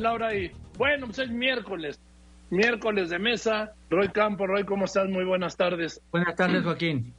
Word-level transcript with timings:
Laura 0.00 0.34
y 0.34 0.50
bueno, 0.78 1.04
pues 1.04 1.18
es 1.18 1.28
miércoles, 1.28 2.00
miércoles 2.48 3.10
de 3.10 3.18
mesa. 3.18 3.74
Roy 3.90 4.08
Campo, 4.08 4.46
Roy, 4.46 4.64
¿cómo 4.64 4.86
estás? 4.86 5.06
Muy 5.06 5.26
buenas 5.26 5.54
tardes. 5.54 6.00
Buenas 6.10 6.34
tardes, 6.34 6.64
Joaquín. 6.64 7.12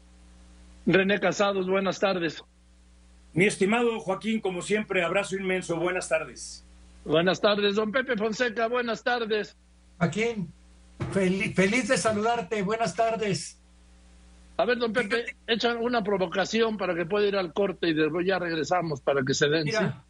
René 0.88 1.20
Casados, 1.20 1.70
buenas 1.70 2.00
tardes. 2.00 2.44
Mi 3.34 3.46
estimado 3.46 4.00
Joaquín, 4.00 4.42
como 4.42 4.64
siempre, 4.64 5.04
abrazo 5.04 5.36
inmenso, 5.36 5.76
buenas 5.78 6.10
tardes. 6.10 6.66
Buenas 7.06 7.40
tardes, 7.40 7.76
don 7.76 7.92
Pepe 7.92 8.18
Fonseca, 8.18 8.68
buenas 8.68 9.04
tardes. 9.04 9.56
Joaquín, 10.00 10.52
feliz 11.12 11.88
de 11.90 11.98
saludarte, 11.98 12.64
buenas 12.64 12.96
tardes. 12.96 13.62
A 14.58 14.66
ver, 14.66 14.80
don 14.80 14.92
Pepe, 14.94 15.36
echan 15.46 15.78
una 15.78 16.04
provocación 16.04 16.78
para 16.78 16.96
que 16.96 17.06
pueda 17.06 17.28
ir 17.28 17.36
al 17.36 17.54
corte 17.54 17.90
y 17.90 17.94
después 17.94 18.26
ya 18.26 18.40
regresamos 18.40 19.00
para 19.00 19.22
que 19.24 19.36
se 19.36 19.48
den. 19.48 19.66
Mira, 19.66 20.04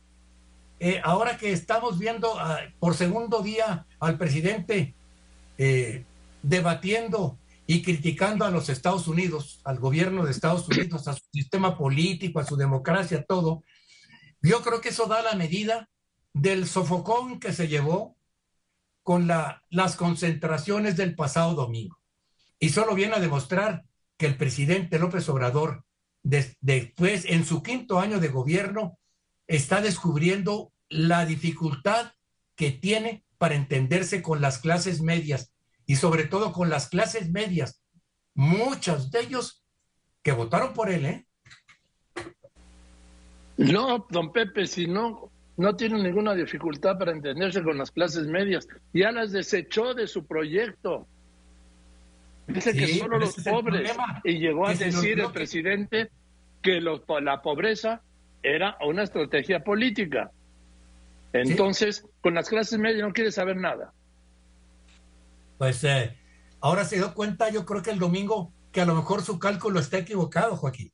eh, 0.85 0.99
ahora 1.01 1.37
que 1.37 1.53
estamos 1.53 1.97
viendo 1.97 2.37
ah, 2.37 2.59
por 2.77 2.93
segundo 2.93 3.41
día 3.41 3.87
al 4.01 4.17
presidente 4.17 4.93
eh, 5.57 6.03
debatiendo 6.41 7.39
y 7.65 7.81
criticando 7.81 8.43
a 8.43 8.51
los 8.51 8.67
Estados 8.67 9.07
Unidos, 9.07 9.61
al 9.63 9.79
gobierno 9.79 10.25
de 10.25 10.31
Estados 10.31 10.67
Unidos, 10.67 11.07
a 11.07 11.13
su 11.13 11.23
sistema 11.31 11.77
político, 11.77 12.41
a 12.41 12.45
su 12.45 12.57
democracia, 12.57 13.23
todo, 13.23 13.63
yo 14.41 14.61
creo 14.61 14.81
que 14.81 14.89
eso 14.89 15.05
da 15.05 15.21
la 15.21 15.35
medida 15.35 15.87
del 16.33 16.67
sofocón 16.67 17.39
que 17.39 17.53
se 17.53 17.69
llevó 17.69 18.17
con 19.03 19.25
la, 19.25 19.63
las 19.69 19.95
concentraciones 19.95 20.97
del 20.97 21.15
pasado 21.15 21.53
domingo. 21.53 21.97
Y 22.59 22.71
solo 22.71 22.93
viene 22.93 23.13
a 23.15 23.21
demostrar 23.21 23.85
que 24.17 24.25
el 24.25 24.35
presidente 24.35 24.99
López 24.99 25.29
Obrador, 25.29 25.85
después, 26.23 27.23
en 27.23 27.45
su 27.45 27.63
quinto 27.63 28.01
año 28.01 28.19
de 28.19 28.27
gobierno, 28.27 28.99
está 29.47 29.79
descubriendo 29.79 30.72
la 30.93 31.25
dificultad 31.25 32.13
que 32.55 32.71
tiene 32.71 33.23
para 33.37 33.55
entenderse 33.55 34.21
con 34.21 34.41
las 34.41 34.59
clases 34.59 35.01
medias 35.01 35.53
y 35.85 35.95
sobre 35.95 36.25
todo 36.25 36.53
con 36.53 36.69
las 36.69 36.87
clases 36.87 37.29
medias, 37.29 37.81
muchos 38.35 39.11
de 39.11 39.21
ellos 39.21 39.65
que 40.21 40.31
votaron 40.31 40.73
por 40.73 40.89
él, 40.89 41.05
¿eh? 41.05 41.25
No, 43.57 44.05
don 44.09 44.31
Pepe, 44.31 44.65
si 44.65 44.87
no, 44.87 45.29
no 45.57 45.75
tiene 45.75 46.01
ninguna 46.01 46.33
dificultad 46.33 46.97
para 46.97 47.11
entenderse 47.11 47.61
con 47.63 47.77
las 47.77 47.91
clases 47.91 48.27
medias, 48.27 48.67
ya 48.93 49.11
las 49.11 49.31
desechó 49.31 49.93
de 49.93 50.07
su 50.07 50.25
proyecto. 50.25 51.07
Dice 52.47 52.73
que 52.73 52.87
solo 52.87 53.19
los 53.19 53.35
pobres. 53.35 53.91
Y 54.23 54.39
llegó 54.39 54.67
a 54.67 54.73
decir 54.73 55.19
el 55.19 55.31
presidente 55.31 56.09
que 56.61 56.81
la 56.81 57.41
pobreza 57.41 58.01
era 58.41 58.77
una 58.85 59.03
estrategia 59.03 59.63
política. 59.63 60.31
Entonces, 61.33 62.05
con 62.21 62.35
las 62.35 62.47
clases 62.47 62.79
medias 62.79 63.05
no 63.05 63.13
quiere 63.13 63.31
saber 63.31 63.57
nada. 63.57 63.91
Pues 65.57 65.83
eh, 65.83 66.15
ahora 66.61 66.85
se 66.85 66.97
dio 66.97 67.13
cuenta, 67.13 67.49
yo 67.49 67.65
creo 67.65 67.81
que 67.81 67.91
el 67.91 67.99
domingo, 67.99 68.51
que 68.71 68.81
a 68.81 68.85
lo 68.85 68.95
mejor 68.95 69.23
su 69.23 69.39
cálculo 69.39 69.79
está 69.79 69.97
equivocado, 69.97 70.55
Joaquín. 70.55 70.91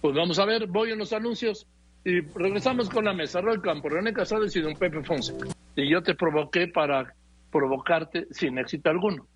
Pues 0.00 0.14
vamos 0.14 0.38
a 0.38 0.44
ver, 0.44 0.66
voy 0.66 0.92
en 0.92 0.98
los 0.98 1.12
anuncios 1.12 1.66
y 2.04 2.20
regresamos 2.20 2.88
con 2.88 3.04
la 3.04 3.12
mesa. 3.12 3.40
Roy 3.40 3.60
Campo, 3.60 3.88
René 3.88 4.12
Casado 4.12 4.44
y 4.44 4.60
don 4.60 4.76
Pepe 4.76 5.02
Fonseca. 5.02 5.48
Y 5.74 5.90
yo 5.90 6.02
te 6.02 6.14
provoqué 6.14 6.68
para 6.68 7.12
provocarte 7.50 8.28
sin 8.30 8.58
éxito 8.58 8.90
alguno. 8.90 9.26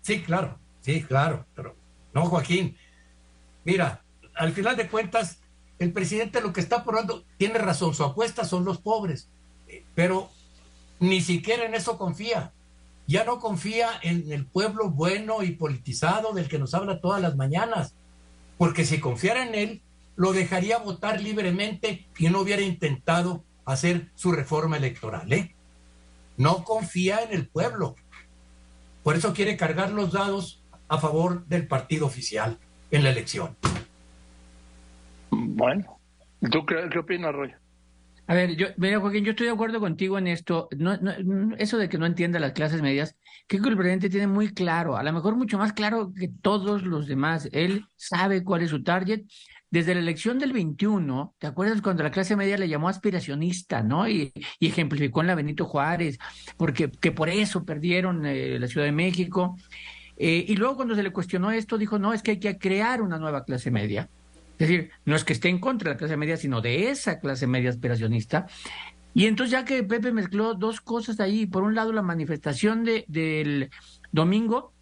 Sí, 0.00 0.22
claro, 0.22 0.58
sí, 0.80 1.04
claro. 1.04 1.46
Pero 1.54 1.76
no, 2.12 2.24
Joaquín. 2.24 2.76
Mira, 3.64 4.02
al 4.34 4.52
final 4.52 4.76
de 4.76 4.88
cuentas, 4.88 5.40
el 5.78 5.92
presidente 5.92 6.40
lo 6.40 6.52
que 6.52 6.60
está 6.60 6.84
probando, 6.84 7.24
tiene 7.36 7.58
razón, 7.58 7.94
su 7.94 8.04
apuesta 8.04 8.44
son 8.44 8.64
los 8.64 8.78
pobres, 8.78 9.28
pero 9.94 10.30
ni 11.00 11.20
siquiera 11.20 11.64
en 11.64 11.74
eso 11.74 11.98
confía. 11.98 12.52
Ya 13.06 13.24
no 13.24 13.38
confía 13.38 13.90
en 14.02 14.32
el 14.32 14.46
pueblo 14.46 14.90
bueno 14.90 15.42
y 15.42 15.52
politizado 15.52 16.32
del 16.32 16.48
que 16.48 16.58
nos 16.58 16.74
habla 16.74 17.00
todas 17.00 17.20
las 17.22 17.36
mañanas, 17.36 17.94
porque 18.58 18.84
si 18.84 18.98
confiara 18.98 19.46
en 19.46 19.54
él, 19.54 19.82
lo 20.16 20.32
dejaría 20.32 20.78
votar 20.78 21.20
libremente 21.20 22.06
y 22.18 22.30
no 22.30 22.40
hubiera 22.40 22.62
intentado 22.62 23.44
hacer 23.64 24.10
su 24.14 24.32
reforma 24.32 24.78
electoral. 24.78 25.30
¿eh? 25.32 25.54
No 26.36 26.64
confía 26.64 27.20
en 27.22 27.32
el 27.32 27.48
pueblo. 27.48 27.94
Por 29.04 29.14
eso 29.14 29.34
quiere 29.34 29.56
cargar 29.56 29.90
los 29.90 30.12
dados 30.12 30.62
a 30.88 30.98
favor 30.98 31.44
del 31.46 31.68
partido 31.68 32.06
oficial 32.06 32.58
en 32.90 33.04
la 33.04 33.10
elección. 33.10 33.56
Bueno, 35.56 35.98
¿tú 36.50 36.66
qué, 36.66 36.98
opinas, 36.98 37.34
Roy? 37.34 37.50
A 38.26 38.34
ver, 38.34 38.56
yo, 38.56 38.66
mira, 38.76 39.00
Joaquín, 39.00 39.24
yo 39.24 39.30
estoy 39.30 39.46
de 39.46 39.54
acuerdo 39.54 39.80
contigo 39.80 40.18
en 40.18 40.26
esto. 40.26 40.68
No, 40.76 40.98
eso 41.56 41.78
de 41.78 41.88
que 41.88 41.96
no 41.96 42.04
entienda 42.04 42.38
las 42.38 42.52
clases 42.52 42.82
medias, 42.82 43.16
que 43.48 43.56
el 43.56 43.62
presidente 43.62 44.10
tiene 44.10 44.26
muy 44.26 44.52
claro, 44.52 44.98
a 44.98 45.02
lo 45.02 45.10
mejor 45.14 45.34
mucho 45.34 45.56
más 45.56 45.72
claro 45.72 46.12
que 46.14 46.28
todos 46.28 46.82
los 46.82 47.06
demás. 47.06 47.48
Él 47.52 47.86
sabe 47.96 48.44
cuál 48.44 48.62
es 48.62 48.70
su 48.70 48.82
target. 48.82 49.22
Desde 49.70 49.94
la 49.94 50.00
elección 50.00 50.38
del 50.38 50.52
21, 50.52 51.34
¿te 51.38 51.46
acuerdas 51.46 51.80
cuando 51.80 52.02
la 52.02 52.10
clase 52.10 52.36
media 52.36 52.58
le 52.58 52.68
llamó 52.68 52.90
aspiracionista, 52.90 53.82
¿no? 53.82 54.06
Y, 54.06 54.32
ejemplificó 54.60 55.22
en 55.22 55.26
la 55.28 55.34
Benito 55.34 55.64
Juárez, 55.64 56.18
porque 56.58 56.90
que 56.90 57.12
por 57.12 57.30
eso 57.30 57.64
perdieron 57.64 58.26
eh, 58.26 58.58
la 58.58 58.66
Ciudad 58.68 58.86
de 58.86 58.92
México. 58.92 59.56
Eh, 60.18 60.44
y 60.46 60.56
luego 60.56 60.76
cuando 60.76 60.94
se 60.94 61.02
le 61.02 61.12
cuestionó 61.12 61.50
esto, 61.50 61.78
dijo, 61.78 61.98
no, 61.98 62.12
es 62.12 62.22
que 62.22 62.32
hay 62.32 62.40
que 62.40 62.58
crear 62.58 63.00
una 63.00 63.18
nueva 63.18 63.44
clase 63.44 63.70
media. 63.70 64.10
Es 64.58 64.68
decir, 64.68 64.90
no 65.04 65.16
es 65.16 65.24
que 65.24 65.34
esté 65.34 65.48
en 65.48 65.58
contra 65.58 65.90
de 65.90 65.94
la 65.94 65.98
clase 65.98 66.16
media, 66.16 66.36
sino 66.36 66.60
de 66.60 66.90
esa 66.90 67.20
clase 67.20 67.46
media 67.46 67.70
aspiracionista. 67.70 68.46
Y 69.12 69.26
entonces 69.26 69.52
ya 69.52 69.64
que 69.64 69.82
Pepe 69.82 70.12
mezcló 70.12 70.54
dos 70.54 70.80
cosas 70.80 71.20
ahí, 71.20 71.46
por 71.46 71.62
un 71.62 71.74
lado 71.74 71.92
la 71.92 72.02
manifestación 72.02 72.84
de, 72.84 73.04
del 73.08 73.70
domingo, 74.12 74.72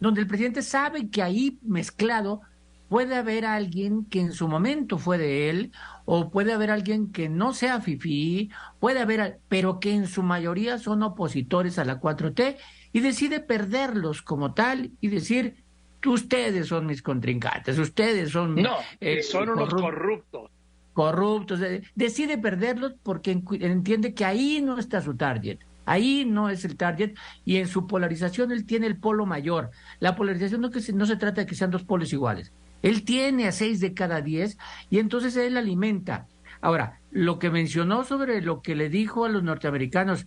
donde 0.00 0.20
el 0.20 0.26
presidente 0.26 0.62
sabe 0.62 1.10
que 1.10 1.22
ahí 1.22 1.58
mezclado 1.62 2.42
puede 2.88 3.16
haber 3.16 3.44
alguien 3.44 4.04
que 4.06 4.20
en 4.20 4.32
su 4.32 4.48
momento 4.48 4.98
fue 4.98 5.18
de 5.18 5.50
él, 5.50 5.72
o 6.04 6.30
puede 6.30 6.52
haber 6.52 6.70
alguien 6.70 7.12
que 7.12 7.28
no 7.28 7.52
sea 7.52 7.80
FIFI, 7.80 8.50
puede 8.80 9.00
haber, 9.00 9.40
pero 9.48 9.80
que 9.80 9.92
en 9.92 10.06
su 10.06 10.22
mayoría 10.22 10.78
son 10.78 11.02
opositores 11.02 11.78
a 11.78 11.84
la 11.84 12.00
4T, 12.00 12.56
y 12.92 13.00
decide 13.00 13.40
perderlos 13.40 14.22
como 14.22 14.54
tal 14.54 14.92
y 15.00 15.08
decir, 15.08 15.64
ustedes 16.06 16.68
son 16.68 16.86
mis 16.86 17.02
contrincantes, 17.02 17.78
ustedes 17.78 18.30
son... 18.30 18.54
No, 18.54 18.76
eh, 19.00 19.22
son 19.22 19.50
unos 19.50 19.72
corruptos. 19.72 20.50
Corruptos. 20.92 21.60
Decide 21.94 22.38
perderlos 22.38 22.94
porque 23.02 23.30
entiende 23.30 24.14
que 24.14 24.24
ahí 24.24 24.60
no 24.60 24.78
está 24.78 25.00
su 25.00 25.16
target. 25.16 25.58
Ahí 25.86 26.26
no 26.26 26.50
es 26.50 26.64
el 26.64 26.76
target 26.76 27.14
y 27.44 27.56
en 27.56 27.66
su 27.66 27.86
polarización 27.86 28.52
él 28.52 28.66
tiene 28.66 28.86
el 28.86 28.98
polo 28.98 29.24
mayor. 29.24 29.70
La 30.00 30.16
polarización 30.16 30.60
no, 30.60 30.70
que 30.70 30.80
no 30.92 31.06
se 31.06 31.16
trata 31.16 31.42
de 31.42 31.46
que 31.46 31.54
sean 31.54 31.70
dos 31.70 31.84
polos 31.84 32.12
iguales. 32.12 32.52
Él 32.82 33.04
tiene 33.04 33.46
a 33.46 33.52
seis 33.52 33.80
de 33.80 33.94
cada 33.94 34.20
diez 34.20 34.58
y 34.90 34.98
entonces 34.98 35.36
él 35.36 35.56
alimenta. 35.56 36.26
Ahora, 36.60 37.00
lo 37.10 37.38
que 37.38 37.50
mencionó 37.50 38.04
sobre 38.04 38.42
lo 38.42 38.60
que 38.60 38.74
le 38.74 38.88
dijo 38.90 39.24
a 39.24 39.28
los 39.28 39.42
norteamericanos 39.42 40.26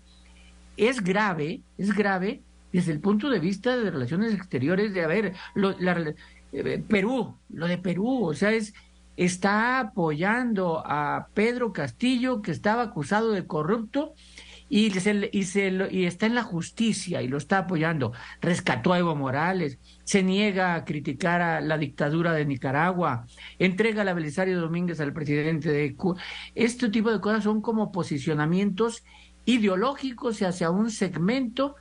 es 0.77 1.03
grave, 1.03 1.61
es 1.77 1.93
grave 1.93 2.41
desde 2.71 2.91
el 2.91 2.99
punto 2.99 3.29
de 3.29 3.39
vista 3.39 3.77
de 3.77 3.91
relaciones 3.91 4.33
exteriores, 4.33 4.93
de 4.93 5.03
haber, 5.03 5.33
lo, 5.55 5.75
eh, 6.53 6.83
Perú, 6.87 7.35
lo 7.49 7.67
de 7.67 7.77
Perú, 7.77 8.25
o 8.25 8.33
sea, 8.33 8.51
es, 8.51 8.73
está 9.17 9.79
apoyando 9.79 10.83
a 10.85 11.27
Pedro 11.33 11.73
Castillo, 11.73 12.41
que 12.41 12.51
estaba 12.51 12.83
acusado 12.83 13.31
de 13.31 13.45
corrupto, 13.45 14.13
y, 14.71 14.89
se, 14.91 15.29
y, 15.33 15.43
se, 15.43 15.89
y 15.91 16.05
está 16.05 16.27
en 16.27 16.33
la 16.33 16.43
justicia 16.43 17.21
y 17.21 17.27
lo 17.27 17.37
está 17.37 17.57
apoyando. 17.57 18.13
Rescató 18.39 18.93
a 18.93 18.99
Evo 18.99 19.17
Morales, 19.17 19.79
se 20.05 20.23
niega 20.23 20.75
a 20.75 20.85
criticar 20.85 21.41
a 21.41 21.59
la 21.59 21.77
dictadura 21.77 22.31
de 22.31 22.45
Nicaragua, 22.45 23.25
entrega 23.59 24.05
la 24.05 24.13
Belisario 24.13 24.61
Domínguez 24.61 25.01
al 25.01 25.11
presidente 25.11 25.69
de 25.69 25.93
Cuba. 25.93 26.21
Este 26.55 26.87
tipo 26.87 27.11
de 27.11 27.19
cosas 27.19 27.43
son 27.43 27.59
como 27.61 27.91
posicionamientos 27.91 29.03
ideológicos 29.43 30.41
hacia 30.41 30.69
un 30.69 30.89
segmento 30.89 31.75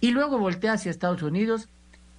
y 0.00 0.10
luego 0.10 0.38
voltea 0.38 0.74
hacia 0.74 0.90
Estados 0.90 1.22
Unidos 1.22 1.68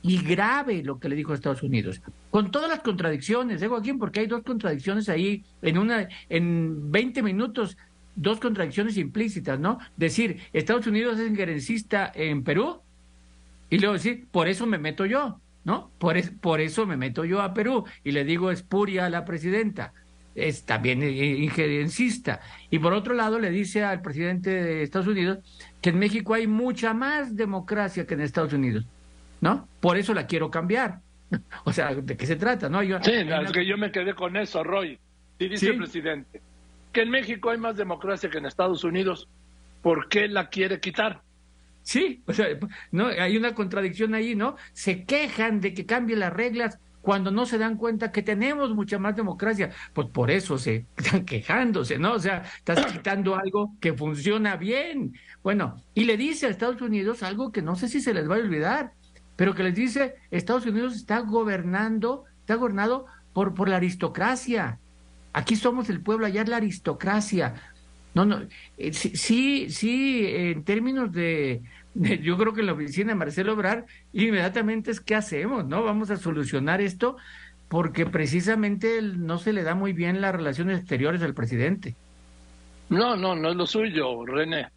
y 0.03 0.21
grave 0.23 0.83
lo 0.83 0.99
que 0.99 1.09
le 1.09 1.15
dijo 1.15 1.31
a 1.31 1.35
Estados 1.35 1.63
Unidos, 1.63 2.01
con 2.31 2.51
todas 2.51 2.69
las 2.69 2.79
contradicciones, 2.79 3.61
¿eh, 3.61 3.67
Joaquín? 3.67 3.99
Porque 3.99 4.21
hay 4.21 4.27
dos 4.27 4.41
contradicciones 4.43 5.09
ahí 5.09 5.43
en 5.61 5.77
una 5.77 6.07
en 6.29 6.91
20 6.91 7.21
minutos, 7.21 7.77
dos 8.15 8.39
contradicciones 8.39 8.97
implícitas, 8.97 9.59
¿no? 9.59 9.77
Decir, 9.97 10.39
Estados 10.53 10.87
Unidos 10.87 11.19
es 11.19 11.29
injerencista 11.29 12.11
en 12.15 12.43
Perú 12.43 12.81
y 13.69 13.77
luego 13.77 13.93
decir, 13.93 14.27
por 14.31 14.47
eso 14.47 14.65
me 14.65 14.79
meto 14.79 15.05
yo, 15.05 15.39
¿no? 15.63 15.91
Por, 15.99 16.17
por 16.39 16.61
eso 16.61 16.87
me 16.87 16.97
meto 16.97 17.23
yo 17.23 17.41
a 17.41 17.53
Perú 17.53 17.85
y 18.03 18.11
le 18.11 18.25
digo 18.25 18.51
espuria 18.51 19.05
a 19.05 19.09
la 19.09 19.23
presidenta 19.23 19.93
es 20.35 20.65
también 20.65 21.03
injerencista. 21.03 22.41
Y 22.69 22.79
por 22.79 22.93
otro 22.93 23.13
lado 23.13 23.39
le 23.39 23.49
dice 23.49 23.83
al 23.83 24.01
presidente 24.01 24.49
de 24.49 24.83
Estados 24.83 25.07
Unidos 25.07 25.39
que 25.81 25.89
en 25.89 25.99
México 25.99 26.33
hay 26.33 26.47
mucha 26.47 26.93
más 26.93 27.35
democracia 27.35 28.05
que 28.05 28.13
en 28.13 28.21
Estados 28.21 28.53
Unidos, 28.53 28.85
¿no? 29.41 29.67
Por 29.79 29.97
eso 29.97 30.13
la 30.13 30.27
quiero 30.27 30.49
cambiar. 30.49 30.99
o 31.65 31.73
sea, 31.73 31.93
¿de 31.95 32.17
qué 32.17 32.25
se 32.25 32.35
trata? 32.35 32.69
¿no? 32.69 32.83
Yo, 32.83 32.99
sí, 33.03 33.11
es 33.11 33.51
que 33.51 33.65
yo 33.65 33.77
me 33.77 33.91
quedé 33.91 34.13
con 34.13 34.37
eso, 34.37 34.63
Roy. 34.63 34.99
Y 35.39 35.47
dice 35.47 35.69
el 35.69 35.77
presidente 35.77 36.41
que 36.93 37.01
en 37.01 37.09
México 37.09 37.49
hay 37.49 37.57
más 37.57 37.77
democracia 37.77 38.29
que 38.29 38.37
en 38.37 38.45
Estados 38.45 38.83
Unidos. 38.83 39.27
¿por 39.81 40.09
qué 40.09 40.27
la 40.27 40.49
quiere 40.49 40.79
quitar? 40.79 41.21
Sí, 41.83 42.21
o 42.27 42.33
sea, 42.33 42.47
no, 42.91 43.07
hay 43.07 43.37
una 43.37 43.55
contradicción 43.55 44.13
ahí, 44.13 44.35
¿no? 44.35 44.55
Se 44.73 45.03
quejan 45.03 45.59
de 45.61 45.73
que 45.73 45.85
cambie 45.85 46.15
las 46.15 46.31
reglas 46.31 46.79
cuando 47.01 47.31
no 47.31 47.45
se 47.45 47.57
dan 47.57 47.77
cuenta 47.77 48.11
que 48.11 48.21
tenemos 48.21 48.73
mucha 48.73 48.99
más 48.99 49.15
democracia. 49.15 49.71
Pues 49.93 50.07
por 50.09 50.31
eso 50.31 50.57
se 50.57 50.85
están 50.97 51.25
quejándose, 51.25 51.97
¿no? 51.97 52.13
O 52.13 52.19
sea, 52.19 52.43
estás 52.57 52.85
quitando 52.91 53.35
algo 53.35 53.75
que 53.79 53.93
funciona 53.93 54.55
bien. 54.55 55.13
Bueno, 55.43 55.83
y 55.93 56.05
le 56.05 56.17
dice 56.17 56.47
a 56.47 56.49
Estados 56.49 56.81
Unidos 56.81 57.23
algo 57.23 57.51
que 57.51 57.61
no 57.61 57.75
sé 57.75 57.87
si 57.87 58.01
se 58.01 58.13
les 58.13 58.29
va 58.29 58.35
a 58.35 58.39
olvidar, 58.39 58.93
pero 59.35 59.55
que 59.55 59.63
les 59.63 59.75
dice, 59.75 60.15
Estados 60.29 60.65
Unidos 60.65 60.95
está 60.95 61.19
gobernando, 61.19 62.25
está 62.41 62.55
gobernado 62.55 63.05
por, 63.33 63.53
por 63.53 63.69
la 63.69 63.77
aristocracia. 63.77 64.79
Aquí 65.33 65.55
somos 65.55 65.89
el 65.89 66.01
pueblo, 66.01 66.25
allá 66.25 66.41
es 66.41 66.49
la 66.49 66.57
aristocracia. 66.57 67.55
No, 68.13 68.25
no, 68.25 68.41
eh, 68.77 68.91
sí, 68.93 69.69
sí, 69.69 70.25
en 70.27 70.63
términos 70.65 71.13
de, 71.13 71.61
yo 72.21 72.37
creo 72.37 72.53
que 72.53 72.63
la 72.63 72.73
oficina 72.73 73.09
de 73.09 73.15
Marcelo 73.15 73.53
Obrar, 73.53 73.85
inmediatamente 74.13 74.91
es 74.91 74.99
qué 74.99 75.15
hacemos, 75.15 75.65
¿no? 75.65 75.83
Vamos 75.83 76.09
a 76.11 76.17
solucionar 76.17 76.81
esto 76.81 77.17
porque 77.67 78.05
precisamente 78.05 79.01
no 79.01 79.37
se 79.37 79.53
le 79.53 79.63
da 79.63 79.75
muy 79.75 79.93
bien 79.93 80.19
las 80.19 80.35
relaciones 80.35 80.79
exteriores 80.79 81.21
al 81.21 81.33
presidente. 81.33 81.95
No, 82.89 83.15
no, 83.15 83.35
no 83.35 83.51
es 83.51 83.55
lo 83.55 83.65
suyo, 83.65 84.25
René. 84.25 84.67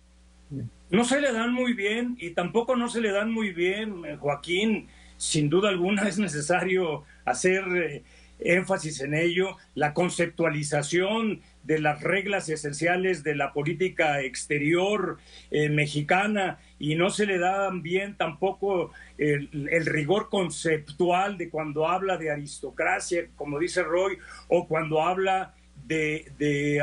No 0.91 1.05
se 1.05 1.21
le 1.21 1.33
dan 1.33 1.53
muy 1.53 1.73
bien 1.73 2.17
y 2.21 2.31
tampoco 2.31 2.77
no 2.77 2.89
se 2.89 3.01
le 3.01 3.11
dan 3.11 3.33
muy 3.33 3.53
bien, 3.53 4.05
eh, 4.05 4.17
Joaquín. 4.17 4.87
Sin 5.17 5.51
duda 5.51 5.71
alguna 5.71 6.07
es 6.09 6.19
necesario 6.19 7.03
hacer 7.25 7.65
eh, 7.77 8.03
énfasis 8.39 9.01
en 9.01 9.15
ello, 9.15 9.57
la 9.75 9.93
conceptualización 9.93 11.41
de 11.65 11.79
las 11.81 12.03
reglas 12.03 12.49
esenciales 12.49 13.25
de 13.25 13.35
la 13.35 13.53
política 13.53 14.21
exterior 14.21 15.19
eh, 15.51 15.71
mexicana 15.71 16.59
y 16.79 16.95
no 16.95 17.11
se 17.11 17.27
le 17.27 17.39
da 17.39 17.71
bien 17.71 18.17
tampoco 18.17 18.93
el, 19.19 19.49
rigor 19.87 20.29
conceptual 20.29 21.39
de 21.39 21.49
cuando 21.49 21.89
habla 21.89 22.17
de 22.17 22.31
aristocracia, 22.31 23.29
como 23.37 23.59
dice 23.59 23.83
Roy, 23.83 24.19
o 24.49 24.69
cuando 24.69 25.03
habla 25.03 25.55
de, 25.87 26.31
de, 26.39 26.83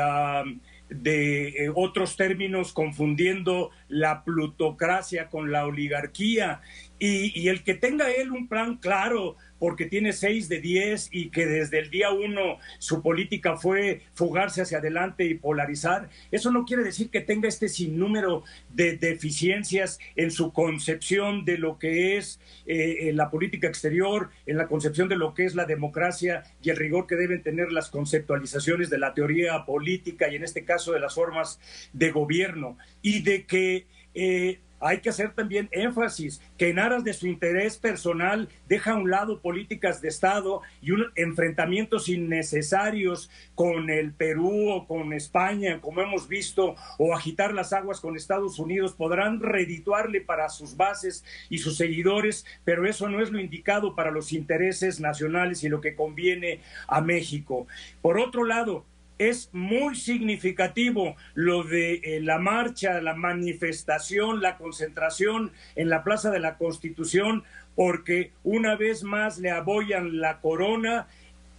de 0.88 1.48
eh, 1.48 1.72
otros 1.74 2.16
términos 2.16 2.72
confundiendo 2.72 3.70
la 3.88 4.24
plutocracia 4.24 5.28
con 5.28 5.52
la 5.52 5.66
oligarquía. 5.66 6.60
Y 7.04 7.48
el 7.48 7.64
que 7.64 7.74
tenga 7.74 8.12
él 8.12 8.30
un 8.30 8.46
plan 8.46 8.76
claro 8.76 9.36
porque 9.62 9.86
tiene 9.86 10.12
seis 10.12 10.48
de 10.48 10.60
diez 10.60 11.08
y 11.12 11.28
que 11.28 11.46
desde 11.46 11.78
el 11.78 11.88
día 11.88 12.10
uno 12.10 12.58
su 12.80 13.00
política 13.00 13.56
fue 13.56 14.00
fugarse 14.12 14.60
hacia 14.60 14.78
adelante 14.78 15.24
y 15.24 15.34
polarizar, 15.34 16.10
eso 16.32 16.50
no 16.50 16.64
quiere 16.64 16.82
decir 16.82 17.10
que 17.10 17.20
tenga 17.20 17.46
este 17.46 17.68
sinnúmero 17.68 18.42
de 18.70 18.96
deficiencias 18.96 20.00
en 20.16 20.32
su 20.32 20.52
concepción 20.52 21.44
de 21.44 21.58
lo 21.58 21.78
que 21.78 22.16
es 22.16 22.40
eh, 22.66 23.12
la 23.14 23.30
política 23.30 23.68
exterior, 23.68 24.30
en 24.46 24.56
la 24.56 24.66
concepción 24.66 25.08
de 25.08 25.14
lo 25.14 25.32
que 25.32 25.44
es 25.44 25.54
la 25.54 25.64
democracia 25.64 26.42
y 26.60 26.70
el 26.70 26.76
rigor 26.76 27.06
que 27.06 27.14
deben 27.14 27.44
tener 27.44 27.70
las 27.70 27.88
conceptualizaciones 27.88 28.90
de 28.90 28.98
la 28.98 29.14
teoría 29.14 29.64
política 29.64 30.28
y 30.28 30.34
en 30.34 30.42
este 30.42 30.64
caso 30.64 30.90
de 30.90 30.98
las 30.98 31.14
formas 31.14 31.60
de 31.92 32.10
gobierno. 32.10 32.78
Y 33.00 33.22
de 33.22 33.44
que 33.44 33.86
eh, 34.14 34.58
hay 34.82 35.00
que 35.00 35.10
hacer 35.10 35.32
también 35.32 35.68
énfasis 35.72 36.40
que 36.58 36.68
en 36.68 36.78
aras 36.78 37.04
de 37.04 37.12
su 37.12 37.26
interés 37.26 37.78
personal 37.78 38.48
deja 38.68 38.92
a 38.92 38.96
un 38.96 39.10
lado 39.10 39.40
políticas 39.40 40.02
de 40.02 40.08
Estado 40.08 40.60
y 40.80 40.90
un, 40.90 41.06
enfrentamientos 41.14 42.08
innecesarios 42.08 43.30
con 43.54 43.90
el 43.90 44.12
Perú 44.12 44.70
o 44.70 44.86
con 44.86 45.12
España, 45.12 45.80
como 45.80 46.02
hemos 46.02 46.28
visto, 46.28 46.74
o 46.98 47.14
agitar 47.14 47.54
las 47.54 47.72
aguas 47.72 48.00
con 48.00 48.16
Estados 48.16 48.58
Unidos, 48.58 48.94
podrán 48.94 49.40
redituarle 49.40 50.20
para 50.20 50.48
sus 50.48 50.76
bases 50.76 51.24
y 51.48 51.58
sus 51.58 51.76
seguidores, 51.76 52.44
pero 52.64 52.86
eso 52.86 53.08
no 53.08 53.22
es 53.22 53.30
lo 53.30 53.40
indicado 53.40 53.94
para 53.94 54.10
los 54.10 54.32
intereses 54.32 55.00
nacionales 55.00 55.62
y 55.62 55.68
lo 55.68 55.80
que 55.80 55.94
conviene 55.94 56.60
a 56.88 57.00
México. 57.00 57.66
Por 58.00 58.18
otro 58.18 58.44
lado, 58.44 58.84
es 59.28 59.50
muy 59.52 59.94
significativo 59.94 61.16
lo 61.34 61.62
de 61.62 61.94
eh, 61.94 62.20
la 62.20 62.38
marcha, 62.38 63.00
la 63.00 63.14
manifestación, 63.14 64.40
la 64.40 64.56
concentración 64.56 65.52
en 65.76 65.88
la 65.88 66.02
Plaza 66.02 66.30
de 66.30 66.40
la 66.40 66.56
Constitución, 66.56 67.44
porque 67.76 68.32
una 68.42 68.76
vez 68.76 69.02
más 69.02 69.38
le 69.38 69.50
aboyan 69.50 70.20
la 70.20 70.40
corona 70.40 71.06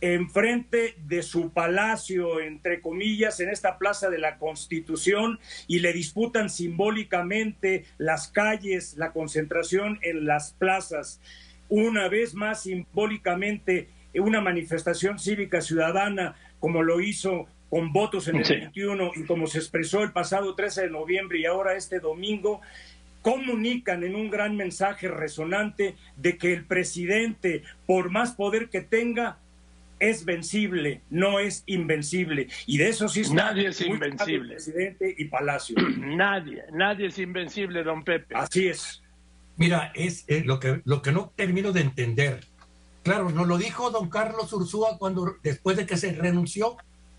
enfrente 0.01 0.95
de 1.07 1.23
su 1.23 1.51
palacio, 1.51 2.41
entre 2.41 2.81
comillas, 2.81 3.39
en 3.39 3.49
esta 3.49 3.77
Plaza 3.77 4.09
de 4.09 4.17
la 4.17 4.37
Constitución 4.37 5.39
y 5.65 5.79
le 5.79 5.93
disputan 5.93 6.49
simbólicamente 6.49 7.85
las 7.97 8.27
calles, 8.27 8.95
la 8.97 9.13
concentración 9.13 9.99
en 10.01 10.25
las 10.25 10.51
plazas. 10.51 11.21
Una 11.69 12.09
vez 12.09 12.33
más, 12.33 12.63
simbólicamente, 12.63 13.87
una 14.13 14.41
manifestación 14.41 15.19
cívica 15.19 15.61
ciudadana 15.61 16.35
como 16.63 16.81
lo 16.81 17.01
hizo 17.01 17.45
con 17.69 17.91
votos 17.91 18.29
en 18.29 18.37
el 18.37 18.47
21 18.47 19.11
y 19.17 19.25
como 19.25 19.47
se 19.47 19.57
expresó 19.57 20.01
el 20.01 20.13
pasado 20.13 20.55
13 20.55 20.83
de 20.83 20.89
noviembre 20.91 21.41
y 21.41 21.45
ahora 21.45 21.75
este 21.75 21.99
domingo, 21.99 22.61
comunican 23.21 24.05
en 24.05 24.15
un 24.15 24.29
gran 24.29 24.55
mensaje 24.55 25.09
resonante 25.09 25.97
de 26.15 26.37
que 26.37 26.53
el 26.53 26.63
presidente, 26.63 27.63
por 27.85 28.11
más 28.11 28.31
poder 28.31 28.69
que 28.69 28.79
tenga, 28.79 29.39
es 29.99 30.23
vencible, 30.23 31.01
no 31.09 31.39
es 31.39 31.63
invencible. 31.65 32.47
Y 32.65 32.77
de 32.77 32.87
eso 32.87 33.09
sí 33.09 33.21
está 33.21 33.51
Nadie 33.51 33.67
es 33.67 33.81
invencible. 33.81 34.53
presidente 34.53 35.15
y 35.17 35.25
Palacio. 35.25 35.75
Nadie, 35.97 36.63
nadie 36.71 37.07
es 37.07 37.19
invencible, 37.19 37.83
don 37.83 38.05
Pepe. 38.05 38.35
Así 38.35 38.69
es. 38.69 39.03
Mira, 39.57 39.91
es 39.95 40.25
lo, 40.45 40.61
que, 40.61 40.81
lo 40.85 41.01
que 41.01 41.11
no 41.11 41.33
termino 41.35 41.73
de 41.73 41.81
entender 41.81 42.39
Claro, 43.03 43.29
nos 43.29 43.47
lo 43.47 43.57
dijo 43.57 43.91
don 43.91 44.09
Carlos 44.09 44.53
Ursúa 44.53 44.97
cuando 44.97 45.35
después 45.43 45.75
de 45.75 45.85
que 45.85 45.97
se 45.97 46.13
renunció 46.13 46.77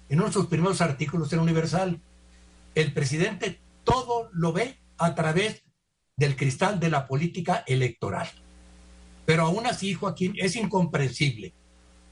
en 0.09 0.19
uno 0.19 0.29
de 0.29 0.33
sus 0.33 0.47
primeros 0.47 0.81
artículos 0.81 1.33
en 1.33 1.41
Universal. 1.41 2.01
El 2.75 2.93
presidente 2.93 3.61
todo 3.85 4.31
lo 4.33 4.53
ve 4.53 4.79
a 4.97 5.15
través 5.15 5.63
del 6.17 6.37
cristal 6.37 6.81
de 6.81 6.89
la 6.89 7.07
política 7.07 7.65
electoral. 7.67 8.29
Pero 9.27 9.45
aún 9.45 9.67
así, 9.67 9.95
Joaquín, 9.95 10.35
es 10.37 10.57
incomprensible. 10.57 11.53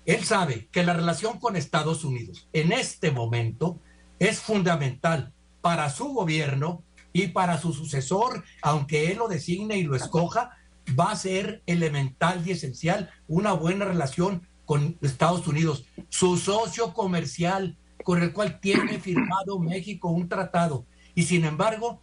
Él 0.04 0.24
sabe 0.24 0.68
que 0.72 0.82
la 0.82 0.94
relación 0.94 1.38
con 1.38 1.56
Estados 1.56 2.04
Unidos 2.04 2.48
en 2.52 2.72
este 2.72 3.10
momento 3.10 3.78
es 4.18 4.40
fundamental 4.40 5.32
para 5.60 5.90
su 5.90 6.08
gobierno 6.08 6.82
y 7.12 7.28
para 7.28 7.58
su 7.58 7.72
sucesor, 7.72 8.44
aunque 8.62 9.12
él 9.12 9.18
lo 9.18 9.28
designe 9.28 9.76
y 9.76 9.84
lo 9.84 9.94
escoja, 9.94 10.58
va 10.98 11.12
a 11.12 11.16
ser 11.16 11.62
elemental 11.66 12.42
y 12.46 12.52
esencial 12.52 13.10
una 13.28 13.52
buena 13.52 13.84
relación 13.84 14.46
con 14.64 14.96
Estados 15.02 15.46
Unidos, 15.46 15.84
su 16.08 16.36
socio 16.36 16.92
comercial 16.94 17.76
con 18.04 18.22
el 18.22 18.32
cual 18.32 18.60
tiene 18.60 18.98
firmado 19.00 19.58
México 19.58 20.08
un 20.08 20.28
tratado. 20.28 20.86
Y 21.14 21.24
sin 21.24 21.44
embargo, 21.44 22.00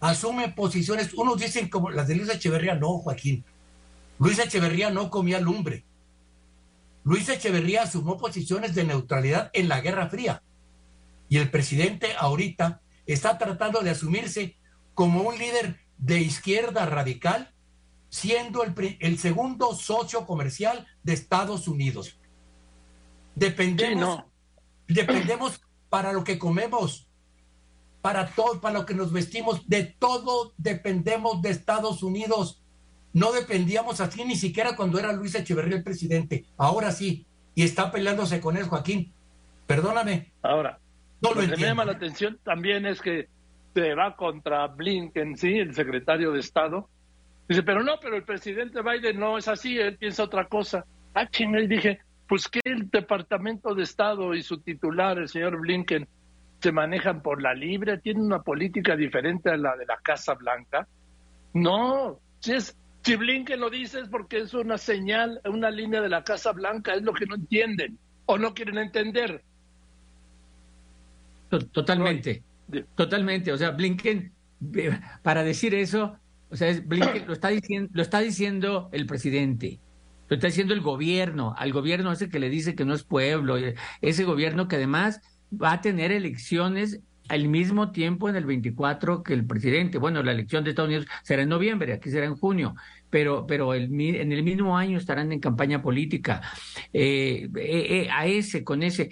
asume 0.00 0.48
posiciones, 0.48 1.14
unos 1.14 1.40
dicen 1.40 1.68
como 1.68 1.90
las 1.90 2.08
de 2.08 2.16
Luis 2.16 2.30
Echeverría, 2.30 2.74
no, 2.74 2.98
Joaquín. 2.98 3.44
Luis 4.18 4.38
Echeverría 4.38 4.90
no 4.90 5.10
comía 5.10 5.40
lumbre. 5.40 5.84
Luis 7.04 7.28
Echeverría 7.28 7.82
asumió 7.82 8.18
posiciones 8.18 8.74
de 8.74 8.84
neutralidad 8.84 9.50
en 9.52 9.68
la 9.68 9.80
Guerra 9.80 10.08
Fría. 10.08 10.42
Y 11.28 11.38
el 11.38 11.50
presidente 11.50 12.08
ahorita 12.18 12.82
está 13.06 13.38
tratando 13.38 13.80
de 13.80 13.90
asumirse 13.90 14.56
como 14.94 15.22
un 15.22 15.38
líder 15.38 15.80
de 15.96 16.20
izquierda 16.20 16.86
radical 16.86 17.54
siendo 18.10 18.64
el, 18.64 19.18
segundo 19.18 19.74
socio 19.74 20.26
comercial 20.26 20.86
de 21.02 21.14
Estados 21.14 21.68
Unidos. 21.68 22.18
Dependemos, 23.34 24.24
dependemos 24.86 25.62
para 25.88 26.12
lo 26.12 26.24
que 26.24 26.38
comemos, 26.38 27.08
para 28.02 28.26
todo, 28.26 28.60
para 28.60 28.80
lo 28.80 28.86
que 28.86 28.94
nos 28.94 29.12
vestimos, 29.12 29.66
de 29.68 29.84
todo 29.84 30.52
dependemos 30.58 31.40
de 31.40 31.50
Estados 31.50 32.02
Unidos. 32.02 32.62
No 33.12 33.32
dependíamos 33.32 34.00
así 34.00 34.24
ni 34.24 34.36
siquiera 34.36 34.76
cuando 34.76 34.98
era 34.98 35.12
Luis 35.12 35.34
Echeverría 35.34 35.76
el 35.76 35.84
presidente. 35.84 36.46
Ahora 36.56 36.90
sí, 36.90 37.26
y 37.54 37.62
está 37.62 37.90
peleándose 37.92 38.40
con 38.40 38.56
él, 38.56 38.64
Joaquín. 38.64 39.12
Perdóname. 39.66 40.32
Ahora, 40.42 40.80
lo, 41.20 41.32
que 41.34 41.46
me 41.46 41.56
llama 41.56 41.84
la 41.84 41.92
atención 41.92 42.38
también 42.42 42.86
es 42.86 43.00
que 43.00 43.28
se 43.74 43.94
va 43.94 44.16
contra 44.16 44.66
Blinken, 44.66 45.36
sí, 45.36 45.58
el 45.58 45.74
secretario 45.74 46.32
de 46.32 46.40
Estado, 46.40 46.88
Dice, 47.50 47.64
pero 47.64 47.82
no, 47.82 47.98
pero 48.00 48.14
el 48.14 48.22
presidente 48.22 48.80
Biden 48.80 49.18
no 49.18 49.36
es 49.36 49.48
así, 49.48 49.76
él 49.76 49.96
piensa 49.96 50.22
otra 50.22 50.44
cosa. 50.46 50.84
Ah, 51.14 51.26
ching, 51.28 51.52
y 51.58 51.66
dije, 51.66 51.98
pues 52.28 52.46
que 52.46 52.60
el 52.62 52.88
Departamento 52.88 53.74
de 53.74 53.82
Estado 53.82 54.36
y 54.36 54.42
su 54.44 54.58
titular, 54.58 55.18
el 55.18 55.28
señor 55.28 55.58
Blinken, 55.58 56.06
se 56.60 56.70
manejan 56.70 57.22
por 57.22 57.42
la 57.42 57.52
libre, 57.52 57.98
tienen 57.98 58.22
una 58.22 58.40
política 58.40 58.94
diferente 58.94 59.50
a 59.50 59.56
la 59.56 59.76
de 59.76 59.84
la 59.84 59.96
Casa 59.96 60.34
Blanca. 60.34 60.86
No, 61.52 62.20
si 62.38 62.52
es 62.52 62.78
si 63.02 63.16
Blinken 63.16 63.58
lo 63.58 63.68
dice 63.68 63.98
es 63.98 64.08
porque 64.08 64.38
es 64.38 64.54
una 64.54 64.78
señal, 64.78 65.40
una 65.44 65.72
línea 65.72 66.00
de 66.00 66.08
la 66.08 66.22
Casa 66.22 66.52
Blanca, 66.52 66.94
es 66.94 67.02
lo 67.02 67.12
que 67.12 67.26
no 67.26 67.34
entienden 67.34 67.98
o 68.26 68.38
no 68.38 68.54
quieren 68.54 68.78
entender. 68.78 69.42
Totalmente, 71.72 72.44
totalmente. 72.94 73.50
O 73.50 73.56
sea, 73.56 73.72
Blinken 73.72 74.32
para 75.24 75.42
decir 75.42 75.74
eso, 75.74 76.16
o 76.50 76.56
sea, 76.56 76.72
lo 77.26 77.32
está 77.32 77.48
diciendo, 77.48 77.90
lo 77.92 78.02
está 78.02 78.20
diciendo 78.20 78.88
el 78.92 79.06
presidente. 79.06 79.80
Lo 80.28 80.36
está 80.36 80.46
diciendo 80.46 80.74
el 80.74 80.80
gobierno, 80.80 81.54
al 81.58 81.72
gobierno 81.72 82.12
ese 82.12 82.28
que 82.28 82.38
le 82.38 82.48
dice 82.48 82.74
que 82.74 82.84
no 82.84 82.94
es 82.94 83.02
pueblo, 83.02 83.56
ese 84.00 84.24
gobierno 84.24 84.68
que 84.68 84.76
además 84.76 85.20
va 85.52 85.72
a 85.72 85.80
tener 85.80 86.12
elecciones 86.12 87.00
al 87.30 87.48
mismo 87.48 87.92
tiempo 87.92 88.28
en 88.28 88.34
el 88.34 88.44
24 88.44 89.22
que 89.22 89.34
el 89.34 89.46
presidente. 89.46 89.98
Bueno, 89.98 90.22
la 90.22 90.32
elección 90.32 90.64
de 90.64 90.70
Estados 90.70 90.88
Unidos 90.88 91.06
será 91.22 91.42
en 91.42 91.48
noviembre, 91.48 91.92
aquí 91.92 92.10
será 92.10 92.26
en 92.26 92.34
junio, 92.34 92.74
pero, 93.08 93.46
pero 93.46 93.72
en 93.74 94.32
el 94.32 94.42
mismo 94.42 94.76
año 94.76 94.98
estarán 94.98 95.30
en 95.30 95.38
campaña 95.38 95.80
política. 95.80 96.42
Eh, 96.92 97.48
eh, 97.56 97.86
eh, 98.04 98.08
a 98.10 98.26
ese, 98.26 98.64
con 98.64 98.82
ese. 98.82 99.10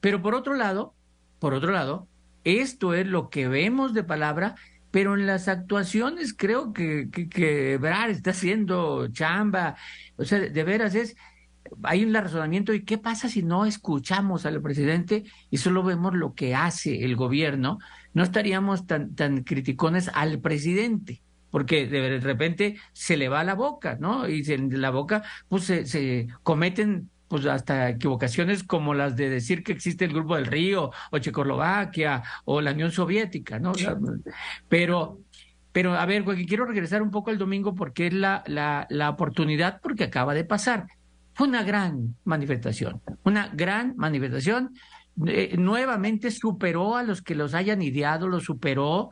pero 0.00 0.22
por 0.22 0.34
otro 0.34 0.54
lado, 0.54 0.94
por 1.38 1.52
otro 1.52 1.72
lado, 1.72 2.08
esto 2.44 2.94
es 2.94 3.06
lo 3.06 3.28
que 3.28 3.48
vemos 3.48 3.92
de 3.92 4.02
palabra, 4.02 4.54
pero 4.90 5.14
en 5.14 5.26
las 5.26 5.48
actuaciones 5.48 6.34
creo 6.34 6.72
que, 6.72 7.08
que, 7.10 7.28
que 7.28 7.78
está 8.08 8.30
haciendo 8.30 9.08
chamba. 9.08 9.76
O 10.16 10.24
sea, 10.24 10.40
de 10.40 10.64
veras 10.64 10.94
es, 10.94 11.16
hay 11.82 12.04
un 12.04 12.12
razonamiento 12.14 12.72
y 12.72 12.84
qué 12.84 12.98
pasa 12.98 13.28
si 13.28 13.42
no 13.42 13.66
escuchamos 13.66 14.46
al 14.46 14.60
presidente 14.60 15.24
y 15.50 15.58
solo 15.58 15.82
vemos 15.82 16.14
lo 16.14 16.34
que 16.34 16.54
hace 16.54 17.04
el 17.04 17.16
gobierno, 17.16 17.78
no 18.12 18.22
estaríamos 18.22 18.86
tan, 18.86 19.14
tan 19.14 19.44
criticones 19.44 20.10
al 20.14 20.40
presidente 20.40 21.22
porque 21.50 21.86
de 21.86 22.20
repente 22.20 22.76
se 22.92 23.16
le 23.16 23.28
va 23.28 23.42
la 23.42 23.54
boca, 23.54 23.96
¿no? 24.00 24.28
Y 24.28 24.42
en 24.52 24.80
la 24.80 24.90
boca 24.90 25.24
pues 25.48 25.64
se, 25.64 25.84
se 25.84 26.28
cometen 26.44 27.10
pues 27.30 27.46
hasta 27.46 27.88
equivocaciones 27.88 28.64
como 28.64 28.92
las 28.92 29.14
de 29.14 29.30
decir 29.30 29.62
que 29.62 29.70
existe 29.70 30.04
el 30.04 30.12
Grupo 30.12 30.34
del 30.34 30.46
Río 30.46 30.90
o 31.12 31.18
Checoslovaquia 31.20 32.24
o 32.44 32.60
la 32.60 32.72
Unión 32.72 32.90
Soviética, 32.90 33.60
¿no? 33.60 33.72
pero, 34.68 35.20
pero 35.70 35.94
a 35.94 36.04
ver, 36.06 36.24
quiero 36.24 36.64
regresar 36.64 37.02
un 37.02 37.12
poco 37.12 37.30
al 37.30 37.38
domingo 37.38 37.76
porque 37.76 38.08
es 38.08 38.14
la, 38.14 38.42
la, 38.48 38.88
la 38.90 39.10
oportunidad 39.10 39.80
porque 39.80 40.02
acaba 40.02 40.34
de 40.34 40.42
pasar. 40.42 40.88
Fue 41.32 41.46
una 41.46 41.62
gran 41.62 42.16
manifestación, 42.24 43.00
una 43.22 43.48
gran 43.54 43.94
manifestación. 43.96 44.74
Eh, 45.24 45.54
nuevamente 45.56 46.32
superó 46.32 46.96
a 46.96 47.04
los 47.04 47.22
que 47.22 47.36
los 47.36 47.54
hayan 47.54 47.80
ideado, 47.80 48.26
lo 48.26 48.40
superó. 48.40 49.10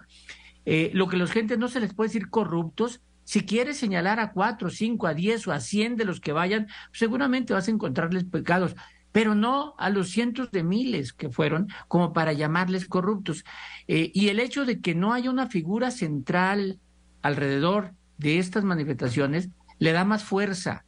Eh, 0.64 0.90
lo 0.92 1.06
que 1.06 1.18
los 1.18 1.30
gente 1.30 1.56
no 1.56 1.68
se 1.68 1.78
les 1.78 1.94
puede 1.94 2.08
decir 2.08 2.30
corruptos, 2.30 3.00
si 3.28 3.42
quieres 3.42 3.76
señalar 3.76 4.20
a 4.20 4.32
cuatro, 4.32 4.70
cinco, 4.70 5.06
a 5.06 5.12
diez 5.12 5.46
o 5.46 5.52
a 5.52 5.60
cien 5.60 5.96
de 5.96 6.06
los 6.06 6.18
que 6.18 6.32
vayan, 6.32 6.66
seguramente 6.92 7.52
vas 7.52 7.68
a 7.68 7.70
encontrarles 7.70 8.24
pecados, 8.24 8.74
pero 9.12 9.34
no 9.34 9.74
a 9.76 9.90
los 9.90 10.08
cientos 10.08 10.50
de 10.50 10.62
miles 10.62 11.12
que 11.12 11.28
fueron 11.28 11.68
como 11.88 12.14
para 12.14 12.32
llamarles 12.32 12.86
corruptos. 12.86 13.44
Eh, 13.86 14.10
y 14.14 14.28
el 14.28 14.40
hecho 14.40 14.64
de 14.64 14.80
que 14.80 14.94
no 14.94 15.12
haya 15.12 15.28
una 15.28 15.46
figura 15.46 15.90
central 15.90 16.80
alrededor 17.20 17.92
de 18.16 18.38
estas 18.38 18.64
manifestaciones 18.64 19.50
le 19.78 19.92
da 19.92 20.06
más 20.06 20.24
fuerza, 20.24 20.86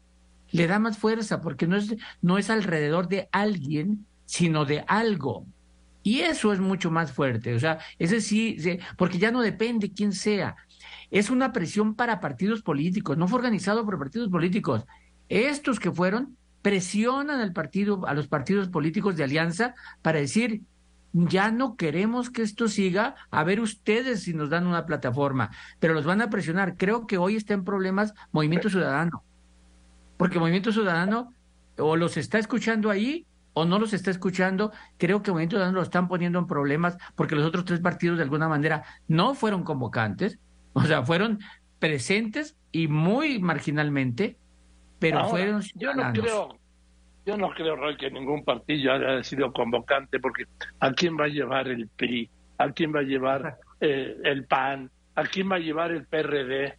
le 0.50 0.66
da 0.66 0.78
más 0.78 0.97
fuerza 0.97 1.42
porque 1.42 1.66
no 1.66 1.76
es, 1.76 1.94
no 2.23 2.38
es 2.38 2.49
alrededor 2.49 3.09
de 3.09 3.28
alguien, 3.32 4.06
sino 4.25 4.64
de 4.64 4.82
algo. 4.88 5.44
Y 6.02 6.20
eso 6.20 6.54
es 6.54 6.59
mucho 6.61 6.90
más 6.90 7.12
fuerte, 7.12 7.54
o 7.54 7.61
sea, 7.61 7.80
ese 7.99 8.23
sí, 8.23 8.56
porque 8.97 9.18
ya 9.18 9.30
no 9.30 9.42
depende 9.42 9.92
quién 9.92 10.14
sea, 10.14 10.56
es 11.11 11.31
una 11.31 11.52
presión 11.52 11.95
para 11.95 12.21
partidos 12.21 12.62
políticos, 12.62 13.17
no 13.17 13.29
fue 13.29 13.38
organizado 13.38 13.85
por 13.85 13.99
partidos 13.99 14.29
políticos. 14.29 14.87
Estos 15.29 15.81
que 15.81 15.90
fueron 15.90 16.37
presionan 16.62 17.40
al 17.40 17.52
partido, 17.52 18.07
a 18.07 18.14
los 18.14 18.29
partidos 18.29 18.69
políticos 18.69 19.17
de 19.17 19.25
alianza 19.25 19.75
para 20.02 20.21
decir 20.21 20.62
ya 21.12 21.50
no 21.50 21.76
queremos 21.76 22.31
que 22.31 22.43
esto 22.43 22.69
siga, 22.69 23.17
a 23.31 23.43
ver 23.43 23.61
ustedes 23.61 24.23
si 24.23 24.35
nos 24.35 24.50
dan 24.50 24.67
una 24.67 24.87
plataforma, 24.87 25.50
pero 25.81 25.95
los 25.95 26.05
van 26.05 26.21
a 26.21 26.31
presionar. 26.31 26.76
Creo 26.76 27.07
que 27.07 27.19
hoy 27.19 27.37
está 27.37 27.55
en 27.55 27.64
problemas 27.64 28.14
Movimiento 28.31 28.71
Ciudadano, 28.71 29.25
porque 30.17 30.38
Movimiento 30.38 30.71
Ciudadano 30.73 31.35
o 31.79 31.97
los 31.97 32.17
está 32.17 32.38
escuchando 32.38 32.90
ahí 32.90 33.26
o 33.55 33.64
no 33.64 33.81
los 33.81 33.93
está 33.93 34.12
escuchando. 34.12 34.73
Creo 34.99 35.23
que 35.23 35.33
Movimiento 35.33 35.57
Ciudadano 35.57 35.79
lo 35.79 35.83
están 35.83 36.07
poniendo 36.07 36.38
en 36.38 36.47
problemas 36.47 36.97
porque 37.17 37.35
los 37.35 37.45
otros 37.45 37.64
tres 37.64 37.81
partidos 37.81 38.19
de 38.19 38.25
alguna 38.25 38.49
manera 38.49 38.85
no 39.09 39.35
fueron 39.35 39.64
convocantes 39.64 40.38
o 40.75 40.83
sea, 40.83 41.03
fueron 41.03 41.41
presentes 41.79 42.57
y 42.73 42.89
muy 42.89 43.39
marginalmente, 43.39 44.37
pero 44.99 45.25
fueron 45.29 45.62
Yo 45.75 45.95
no 45.95 46.12
creo, 46.12 46.59
yo 47.27 47.37
no 47.37 47.50
creo, 47.50 47.77
Roy, 47.77 47.97
que 47.97 48.11
ningún 48.11 48.45
partido 48.45 48.93
haya 48.93 49.23
sido 49.23 49.53
convocante, 49.53 50.21
porque 50.21 50.45
¿a 50.81 50.93
quién 50.93 51.19
va 51.19 51.25
a 51.25 51.29
llevar 51.29 51.69
el 51.69 51.89
PRI? 51.89 52.31
¿A 52.59 52.71
quién 52.73 52.95
va 52.95 53.00
a 53.00 53.05
llevar 53.05 53.59
eh, 53.81 54.17
el 54.25 54.45
PAN? 54.45 54.91
¿A 55.15 55.25
quién 55.25 55.50
va 55.50 55.57
a 55.57 55.61
llevar 55.61 55.91
el 55.91 56.07
PRD? 56.07 56.77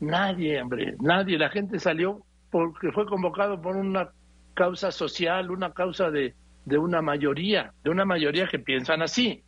Nadie, 0.00 0.60
hombre, 0.60 0.94
nadie. 1.00 1.38
La 1.38 1.50
gente 1.50 1.78
salió 1.78 2.22
porque 2.50 2.90
fue 2.92 3.06
convocado 3.06 3.60
por 3.60 3.76
una 3.76 4.10
causa 4.54 4.90
social, 4.90 5.50
una 5.50 5.72
causa 5.72 6.10
de, 6.10 6.34
de 6.64 6.78
una 6.78 7.02
mayoría, 7.02 7.72
de 7.84 7.90
una 7.90 8.04
mayoría 8.04 8.46
que 8.46 8.58
piensan 8.58 9.02
así. 9.02 9.42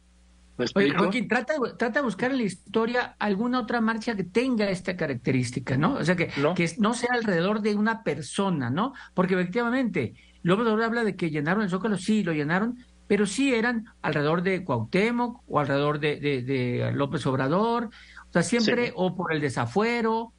Oye, 0.75 0.91
Joaquín, 0.91 1.29
trata, 1.29 1.55
trata 1.79 2.01
de 2.01 2.05
buscar 2.05 2.31
en 2.31 2.39
la 2.39 2.43
historia 2.43 3.17
alguna 3.19 3.61
otra 3.61 3.81
marcha 3.81 4.15
que 4.15 4.25
tenga 4.25 4.69
esta 4.69 4.97
característica, 4.97 5.77
¿no? 5.77 5.95
O 5.95 6.05
sea, 6.05 6.15
que 6.15 6.31
no, 6.37 6.55
que 6.55 6.71
no 6.79 6.95
sea 6.95 7.11
alrededor 7.13 7.63
de 7.63 7.75
una 7.75 8.03
persona, 8.03 8.71
¿no? 8.71 8.93
Porque 9.15 9.35
efectivamente, 9.35 10.15
López 10.43 10.67
Obrador 10.67 10.85
habla 10.85 11.05
de 11.05 11.17
que 11.17 11.31
llenaron 11.31 11.63
el 11.63 11.71
Zócalo, 11.71 11.97
sí, 11.97 12.23
lo 12.23 12.33
llenaron, 12.33 12.79
pero 13.07 13.27
sí 13.27 13.55
eran 13.55 13.87
alrededor 14.03 14.43
de 14.43 14.65
Cuauhtémoc 14.65 15.43
o 15.49 15.59
alrededor 15.59 15.99
de, 15.99 16.19
de, 16.21 16.93
López 16.95 17.27
Obrador, 17.27 17.91
o 18.29 18.33
sea, 18.33 18.43
siempre, 18.43 18.93
o 18.95 19.15
por 19.15 19.33
el 19.33 19.41
desafuero, 19.41 20.33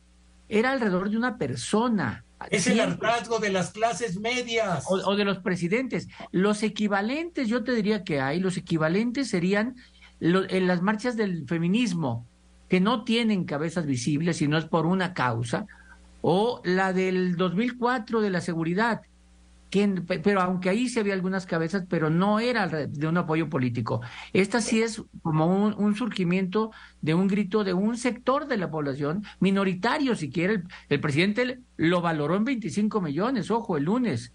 era 0.47 0.71
alrededor 0.71 1.09
de 1.09 1.17
una 1.17 1.37
persona. 1.37 2.23
Es 2.49 2.67
el 2.67 2.79
hartazgo 2.79 3.39
de 3.39 3.49
las 3.49 3.71
clases 3.71 4.19
medias. 4.19 4.85
O, 4.87 4.95
o, 4.95 5.15
de 5.15 5.23
los 5.23 5.39
presidentes. 5.39 6.07
Los 6.31 6.61
equivalentes, 6.63 7.47
yo 7.47 7.63
te 7.63 7.73
diría 7.73 8.03
que 8.03 8.19
hay, 8.19 8.39
los 8.39 8.57
equivalentes 8.57 9.29
serían 9.29 9.75
en 10.23 10.67
las 10.67 10.81
marchas 10.81 11.17
del 11.17 11.45
feminismo, 11.47 12.25
que 12.69 12.79
no 12.79 13.03
tienen 13.03 13.43
cabezas 13.43 13.85
visibles 13.85 14.41
y 14.41 14.47
no 14.47 14.57
es 14.57 14.65
por 14.65 14.85
una 14.85 15.13
causa, 15.13 15.67
o 16.21 16.61
la 16.63 16.93
del 16.93 17.35
2004 17.35 18.21
de 18.21 18.29
la 18.29 18.39
seguridad, 18.39 19.01
que, 19.69 19.87
pero 20.23 20.39
aunque 20.39 20.69
ahí 20.69 20.87
se 20.87 21.01
había 21.01 21.13
algunas 21.13 21.45
cabezas, 21.45 21.85
pero 21.89 22.09
no 22.09 22.39
era 22.39 22.67
de 22.67 23.07
un 23.07 23.17
apoyo 23.17 23.49
político. 23.49 24.01
Esta 24.31 24.61
sí 24.61 24.81
es 24.81 25.03
como 25.23 25.47
un, 25.47 25.95
surgimiento 25.95 26.71
de 27.01 27.13
un 27.15 27.27
grito 27.27 27.63
de 27.63 27.73
un 27.73 27.97
sector 27.97 28.47
de 28.47 28.57
la 28.57 28.71
población, 28.71 29.23
minoritario 29.39 30.15
si 30.15 30.29
quiere. 30.29 30.63
El, 30.89 31.01
presidente 31.01 31.59
lo 31.75 32.01
valoró 32.01 32.37
en 32.37 32.45
25 32.45 33.01
millones, 33.01 33.51
ojo, 33.51 33.75
el 33.75 33.83
lunes. 33.83 34.31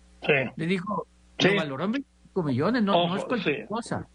Le 0.57 0.67
dijo, 0.67 1.07
lo 1.39 1.55
valoró 1.57 1.85
en 1.85 1.93
25 1.93 2.43
millones, 2.43 2.83
no, 2.83 3.09
no 3.09 3.17
es 3.17 3.25
cualquier 3.25 3.67
cosa. 3.67 4.07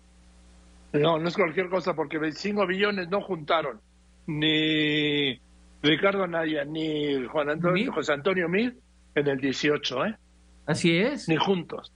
No, 0.94 1.18
no 1.18 1.28
es 1.28 1.36
cualquier 1.36 1.70
cosa, 1.70 1.96
porque 1.96 2.20
25 2.20 2.68
billones 2.68 3.10
no 3.10 3.22
juntaron 3.22 3.82
ni 4.28 5.40
Ricardo 5.82 6.28
Naya 6.28 6.64
ni 6.64 7.26
Juan 7.26 7.50
Antonio, 7.50 7.92
José 7.92 8.14
Antonio 8.14 8.48
Mil 8.48 8.78
en 9.16 9.28
el 9.28 9.40
18, 9.40 10.06
¿eh? 10.06 10.18
Así 10.66 10.98
es. 10.98 11.28
Ni 11.28 11.36
juntos. 11.36 11.92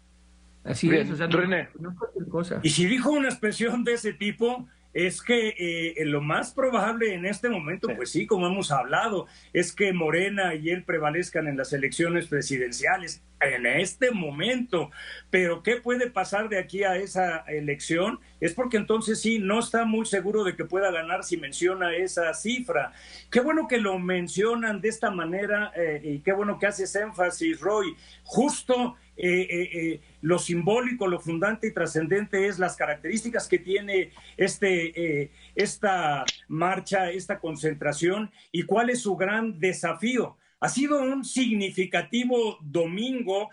Así 0.64 0.90
es. 0.90 1.10
O 1.12 1.16
sea, 1.16 1.28
René. 1.28 1.70
cosa. 2.30 2.60
Y 2.64 2.70
si 2.70 2.86
dijo 2.86 3.12
una 3.12 3.30
expresión 3.30 3.84
de 3.84 3.94
ese 3.94 4.14
tipo, 4.14 4.68
es 4.94 5.22
que 5.22 5.54
eh, 5.58 6.06
lo 6.06 6.22
más 6.22 6.54
probable 6.54 7.14
en 7.14 7.26
este 7.26 7.50
momento, 7.50 7.88
pues 7.96 8.12
sí, 8.12 8.26
como 8.26 8.48
hemos 8.48 8.72
hablado, 8.72 9.28
es 9.54 9.74
que 9.74 9.94
Morena 9.94 10.56
y 10.56 10.70
él 10.70 10.84
prevalezcan 10.84 11.48
en 11.48 11.58
las 11.58 11.74
elecciones 11.74 12.28
presidenciales 12.28 13.22
en 13.40 13.66
este 13.66 14.12
momento. 14.12 14.92
Pero 15.30 15.62
¿qué 15.64 15.78
puede 15.78 16.10
pasar 16.10 16.50
de 16.50 16.58
aquí 16.58 16.84
a 16.84 16.96
esa 16.96 17.40
elección? 17.48 18.20
Es 18.40 18.54
porque 18.54 18.78
entonces 18.78 19.22
sí, 19.22 19.40
no 19.40 19.60
está 19.60 19.86
muy 19.86 20.06
seguro 20.06 20.44
de 20.44 20.56
que 20.56 20.66
pueda 20.66 20.92
ganar 20.92 21.24
si 21.24 21.38
menciona 21.38 21.96
esa 21.96 22.34
cifra. 22.34 22.94
Qué 23.30 23.40
bueno 23.40 23.68
que 23.68 23.78
lo 23.78 24.00
mencionan 24.00 24.82
de 24.82 24.90
esta 24.90 25.12
manera 25.12 25.72
eh, 25.76 26.02
y 26.04 26.20
qué 26.20 26.32
bueno 26.32 26.58
que 26.60 26.68
haces 26.68 26.96
énfasis, 26.96 27.60
Roy. 27.60 27.96
Justo 28.24 28.96
eh, 29.18 29.48
eh, 29.50 29.70
eh, 29.74 30.02
lo 30.22 30.38
simbólico, 30.38 31.08
lo 31.08 31.20
fundante 31.20 31.68
y 31.68 31.74
trascendente 31.74 32.48
es 32.48 32.60
las 32.60 32.76
características 32.76 33.48
que 33.48 33.58
tiene 33.58 34.12
este, 34.36 35.32
esta 35.56 36.24
marcha, 36.48 37.10
esta 37.10 37.40
concentración 37.40 38.32
y 38.52 38.64
cuál 38.64 38.92
es 38.92 39.02
su 39.02 39.16
gran 39.16 39.60
desafío. 39.60 40.38
Ha 40.60 40.70
sido 40.70 41.00
un 41.02 41.24
significativo 41.24 42.58
domingo 42.62 43.50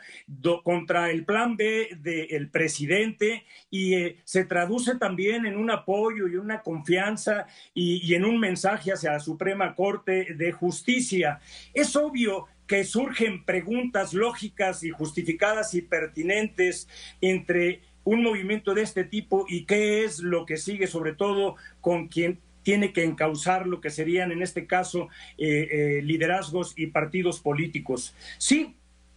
contra 0.62 1.10
el 1.10 1.26
plan 1.26 1.54
B 1.54 1.98
del 2.00 2.48
presidente 2.48 3.44
y 3.70 3.94
se 4.24 4.44
traduce 4.46 4.96
también 4.96 5.44
en 5.44 5.58
un 5.58 5.70
apoyo 5.70 6.28
y 6.28 6.36
una 6.36 6.62
confianza 6.62 7.46
y, 7.74 8.00
y 8.10 8.14
en 8.14 8.24
un 8.24 8.40
mensaje 8.40 8.92
hacia 8.92 9.12
la 9.12 9.20
Suprema 9.20 9.74
Corte 9.74 10.34
de 10.34 10.52
Justicia. 10.52 11.40
Es 11.74 11.94
obvio 11.94 12.46
que 12.66 12.84
surgen 12.84 13.44
preguntas 13.44 14.14
lógicas 14.14 14.82
y 14.84 14.90
justificadas 14.90 15.74
y 15.74 15.82
pertinentes 15.82 16.88
entre 17.20 17.80
un 18.04 18.22
movimiento 18.22 18.74
de 18.74 18.82
este 18.82 19.04
tipo 19.04 19.46
y 19.48 19.64
qué 19.64 20.04
es 20.04 20.20
lo 20.20 20.46
que 20.46 20.56
sigue, 20.56 20.86
sobre 20.86 21.14
todo 21.14 21.56
con 21.80 22.08
quien 22.08 22.38
tiene 22.62 22.92
que 22.92 23.04
encauzar 23.04 23.66
lo 23.66 23.80
que 23.80 23.90
serían, 23.90 24.32
en 24.32 24.42
este 24.42 24.66
caso, 24.66 25.08
eh, 25.36 25.68
eh, 25.70 26.02
liderazgos 26.02 26.72
y 26.76 26.86
partidos 26.86 27.40
políticos. 27.40 28.14
Sí, 28.38 28.74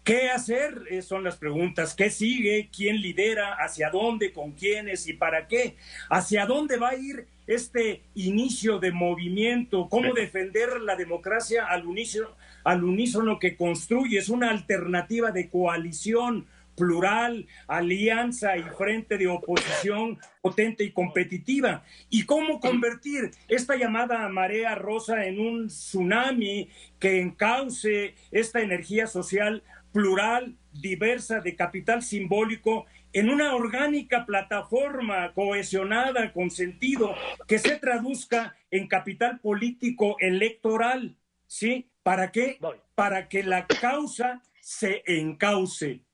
¿Qué 0.08 0.30
hacer? 0.30 0.84
Eh, 0.90 1.02
son 1.02 1.26
las 1.26 1.36
preguntas. 1.36 1.94
¿Qué 1.94 2.10
sigue? 2.10 2.70
¿Quién 2.74 3.02
lidera? 3.02 3.56
¿Hacia 3.56 3.90
dónde? 3.90 4.32
¿Con 4.32 4.54
quiénes? 4.54 5.06
¿Y 5.06 5.12
para 5.12 5.50
qué? 5.50 5.76
¿Hacia 6.10 6.46
dónde 6.46 6.78
va 6.78 6.92
a 6.92 6.96
ir 6.96 7.28
este 7.46 8.04
inicio 8.16 8.80
de 8.80 8.94
movimiento? 8.94 9.90
¿Cómo 9.90 10.14
defender 10.14 10.80
la 10.80 10.96
democracia 10.96 11.66
al 11.66 11.86
unísono, 11.86 12.30
al 12.68 12.84
unísono 12.84 13.40
que 13.40 13.56
construye? 13.56 14.18
Es 14.20 14.28
una 14.28 14.50
alternativa 14.50 15.32
de 15.32 15.50
coalición 15.50 16.48
plural, 16.76 17.48
alianza 17.66 18.58
y 18.58 18.64
frente 18.64 19.18
de 19.18 19.28
oposición 19.28 20.20
potente 20.42 20.84
y 20.84 20.92
competitiva. 20.92 21.84
¿Y 22.10 22.26
cómo 22.26 22.60
convertir 22.60 23.32
esta 23.48 23.78
llamada 23.78 24.28
marea 24.28 24.76
rosa 24.76 25.26
en 25.26 25.40
un 25.40 25.68
tsunami 25.68 26.70
que 27.00 27.22
encauce 27.22 28.16
esta 28.32 28.60
energía 28.60 29.08
social 29.08 29.64
plural, 29.94 30.58
diversa, 30.74 31.40
de 31.40 31.56
capital 31.56 32.04
simbólico, 32.04 32.86
en 33.14 33.30
una 33.30 33.56
orgánica 33.56 34.26
plataforma 34.26 35.32
cohesionada, 35.34 36.34
con 36.34 36.52
sentido, 36.52 37.16
que 37.48 37.60
se 37.60 37.78
traduzca 37.78 38.58
en 38.72 38.90
capital 38.90 39.40
político 39.40 40.18
electoral, 40.20 41.16
¿sí? 41.48 41.88
¿Para 42.08 42.32
qué? 42.32 42.58
Para 42.96 43.28
que 43.28 43.44
la 43.44 43.68
causa 43.68 44.42
se 44.62 45.04
encauce. 45.08 46.06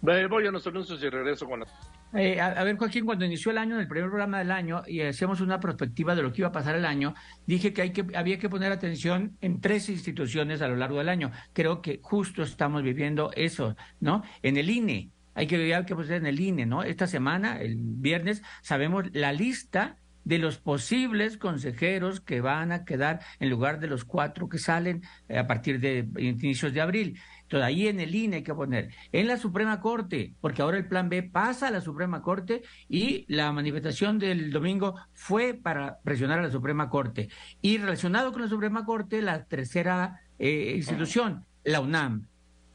Voy 0.00 0.46
a 0.46 0.50
los 0.50 0.66
anuncios 0.66 1.00
y 1.00 1.08
regreso 1.08 1.46
con 1.46 1.60
la... 1.60 1.66
Eh, 2.14 2.40
a, 2.40 2.64
ver, 2.64 2.76
Joaquín, 2.76 3.06
cuando 3.06 3.24
inició 3.24 3.52
el 3.52 3.58
año, 3.58 3.76
en 3.76 3.82
el 3.82 3.86
primer 3.86 4.08
programa 4.08 4.40
del 4.40 4.50
año, 4.50 4.82
y 4.88 5.00
hacíamos 5.02 5.40
una 5.40 5.60
perspectiva 5.60 6.16
de 6.16 6.22
lo 6.22 6.32
que 6.32 6.40
iba 6.40 6.48
a 6.48 6.52
pasar 6.52 6.74
el 6.74 6.86
año, 6.86 7.14
dije 7.46 7.72
que, 7.72 7.82
hay 7.82 7.92
que 7.92 8.04
había 8.16 8.40
que 8.40 8.48
poner 8.48 8.72
atención 8.72 9.38
en 9.40 9.60
tres 9.60 9.88
instituciones 9.88 10.60
a 10.60 10.66
lo 10.66 10.74
largo 10.74 10.98
del 10.98 11.08
año. 11.08 11.30
Creo 11.52 11.80
que 11.80 12.00
justo 12.02 12.42
estamos 12.42 12.82
viviendo 12.82 13.30
eso, 13.36 13.76
¿no? 14.00 14.24
En 14.42 14.56
el 14.56 14.68
INE, 14.70 15.12
hay 15.34 15.46
que 15.46 15.56
ver 15.56 15.84
qué 15.84 15.94
pasa 15.94 16.16
en 16.16 16.26
el 16.26 16.40
INE, 16.40 16.66
¿no? 16.66 16.82
Esta 16.82 17.06
semana, 17.06 17.60
el 17.60 17.76
viernes, 17.78 18.42
sabemos 18.60 19.04
la 19.12 19.32
lista 19.32 19.98
de 20.24 20.38
los 20.38 20.58
posibles 20.58 21.36
consejeros 21.36 22.20
que 22.20 22.40
van 22.40 22.72
a 22.72 22.84
quedar 22.84 23.20
en 23.40 23.50
lugar 23.50 23.80
de 23.80 23.86
los 23.86 24.04
cuatro 24.04 24.48
que 24.48 24.58
salen 24.58 25.02
eh, 25.28 25.38
a 25.38 25.46
partir 25.46 25.80
de 25.80 26.08
inicios 26.18 26.72
de 26.72 26.80
abril. 26.80 27.20
Entonces, 27.42 27.66
ahí 27.66 27.88
en 27.88 28.00
el 28.00 28.14
INE 28.14 28.36
hay 28.36 28.42
que 28.42 28.54
poner, 28.54 28.90
en 29.12 29.28
la 29.28 29.36
Suprema 29.36 29.80
Corte, 29.80 30.34
porque 30.40 30.62
ahora 30.62 30.78
el 30.78 30.88
plan 30.88 31.08
B 31.08 31.22
pasa 31.22 31.68
a 31.68 31.70
la 31.70 31.80
Suprema 31.80 32.22
Corte 32.22 32.62
y 32.88 33.26
la 33.28 33.52
manifestación 33.52 34.18
del 34.18 34.50
domingo 34.50 34.94
fue 35.12 35.54
para 35.54 35.98
presionar 36.02 36.38
a 36.38 36.42
la 36.42 36.50
Suprema 36.50 36.88
Corte. 36.88 37.28
Y 37.60 37.78
relacionado 37.78 38.32
con 38.32 38.42
la 38.42 38.48
Suprema 38.48 38.84
Corte, 38.84 39.20
la 39.20 39.44
tercera 39.44 40.20
eh, 40.38 40.72
institución, 40.76 41.44
la 41.64 41.80
UNAM, 41.80 42.26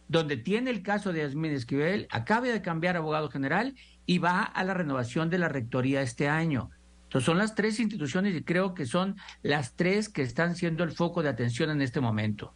donde 0.08 0.38
tiene 0.38 0.72
el 0.72 0.82
caso 0.82 1.14
de 1.14 1.22
Yasmín 1.22 1.52
Esquivel, 1.52 2.08
acaba 2.10 2.48
de 2.48 2.62
cambiar 2.62 2.96
abogado 2.98 3.30
general 3.30 3.76
y 4.06 4.18
va 4.18 4.42
a 4.42 4.64
la 4.64 4.74
renovación 4.74 5.30
de 5.30 5.38
la 5.38 5.50
rectoría 5.50 6.02
este 6.02 6.28
año. 6.28 6.72
Entonces 7.10 7.26
son 7.26 7.40
las 7.40 7.56
tres 7.56 7.80
instituciones 7.80 8.36
y 8.36 8.44
creo 8.44 8.76
que 8.76 8.86
son 8.86 9.16
las 9.42 9.76
tres 9.76 10.10
que 10.10 10.22
están 10.22 10.56
siendo 10.56 10.84
el 10.84 10.92
foco 10.92 11.24
de 11.24 11.30
atención 11.30 11.72
en 11.72 11.82
este 11.82 12.00
momento. 12.00 12.54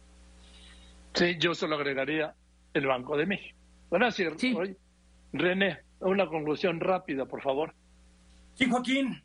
Sí, 1.12 1.36
yo 1.40 1.56
solo 1.56 1.74
agregaría 1.74 2.36
el 2.72 2.86
Banco 2.86 3.16
de 3.16 3.26
México. 3.26 3.58
Bueno, 3.90 4.12
sí. 4.12 4.24
René, 5.32 5.80
una 5.98 6.28
conclusión 6.28 6.78
rápida, 6.78 7.26
por 7.26 7.42
favor. 7.42 7.74
Sí, 8.54 8.70
Joaquín. 8.70 9.24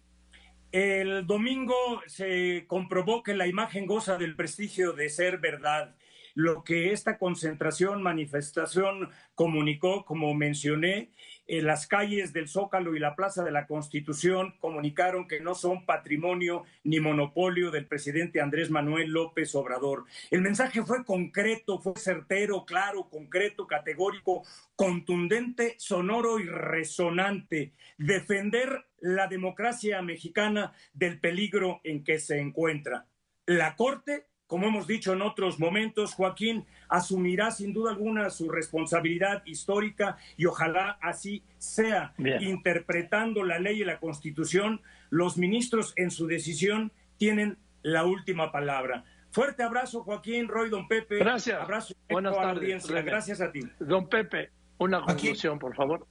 El 0.71 1.27
domingo 1.27 1.75
se 2.07 2.65
comprobó 2.65 3.21
que 3.21 3.36
la 3.36 3.45
imagen 3.45 3.86
goza 3.86 4.17
del 4.17 4.36
prestigio 4.36 4.93
de 4.93 5.09
ser 5.09 5.38
verdad. 5.38 5.95
Lo 6.34 6.63
que 6.63 6.91
esta 6.91 7.19
concentración, 7.19 8.01
manifestación 8.01 9.12
comunicó, 9.36 10.06
como 10.06 10.34
mencioné, 10.34 11.12
en 11.49 11.65
las 11.65 11.88
calles 11.88 12.31
del 12.31 12.47
Zócalo 12.47 12.95
y 12.95 12.99
la 12.99 13.15
Plaza 13.15 13.43
de 13.43 13.49
la 13.51 13.65
Constitución 13.65 14.53
comunicaron 14.59 15.27
que 15.27 15.39
no 15.39 15.55
son 15.55 15.83
patrimonio 15.83 16.63
ni 16.83 16.99
monopolio 16.99 17.71
del 17.71 17.88
presidente 17.88 18.39
Andrés 18.39 18.69
Manuel 18.69 19.09
López 19.09 19.55
Obrador. 19.55 20.05
El 20.29 20.41
mensaje 20.41 20.83
fue 20.83 21.03
concreto, 21.03 21.79
fue 21.79 21.93
certero, 21.95 22.65
claro, 22.65 23.09
concreto, 23.09 23.65
categórico, 23.65 24.43
contundente, 24.75 25.73
sonoro 25.79 26.39
y 26.39 26.45
resonante. 26.45 27.73
Defender 27.97 28.85
la 28.99 29.25
democracia 29.25 30.03
mexicana 30.03 30.73
del 30.93 31.19
peligro 31.19 31.81
en 31.83 32.03
que 32.03 32.19
se 32.19 32.39
encuentra. 32.39 33.07
La 33.47 33.75
Corte 33.75 34.27
como 34.49 34.65
hemos 34.65 34.88
dicho 34.88 35.13
en 35.13 35.21
otros 35.21 35.59
momentos, 35.59 36.15
Joaquín 36.15 36.65
asumirá 36.88 37.51
sin 37.51 37.71
duda 37.71 37.91
alguna 37.91 38.31
su 38.31 38.49
responsabilidad 38.49 39.43
histórica 39.45 40.17
y 40.38 40.47
ojalá 40.47 40.97
así 41.03 41.43
sea. 41.59 42.15
Interpretando 42.17 43.43
la 43.43 43.59
ley 43.59 43.81
y 43.81 43.85
la 43.85 43.99
constitución, 43.99 44.81
los 45.12 45.38
ministros 45.38 45.93
en 45.97 46.09
su 46.09 46.25
decisión 46.25 46.91
tienen 47.17 47.59
la 47.83 48.05
última 48.05 48.51
palabra. 48.51 49.05
Fuerte 49.29 49.62
abrazo, 49.62 50.01
Joaquín, 50.01 50.47
Roy, 50.47 50.71
don 50.71 50.88
Pepe. 50.88 51.19
Gracias. 51.19 51.62
Abrazo 51.62 51.93
Buenas 52.09 52.35
tardes. 52.35 52.88
Gracias 52.88 53.41
a 53.41 53.51
ti. 53.51 53.62
Don 53.79 54.09
Pepe, 54.09 54.49
una 54.79 55.03
conclusión, 55.03 55.59
por 55.59 55.75
favor. 55.75 56.07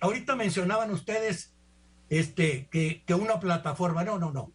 Ahorita 0.00 0.36
mencionaban 0.36 0.92
ustedes 0.92 1.52
este, 2.10 2.68
que, 2.70 3.02
que 3.04 3.14
una 3.14 3.40
plataforma. 3.40 4.04
No, 4.04 4.20
no, 4.20 4.30
no. 4.30 4.52